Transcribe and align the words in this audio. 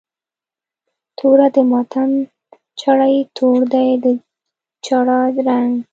توره 1.17 1.47
د 1.55 1.57
ماتم 1.71 2.11
جړۍ، 2.81 3.15
تور 3.35 3.59
دی 3.73 3.87
د 4.03 4.05
جړا 4.85 5.19
رنګ 5.47 5.71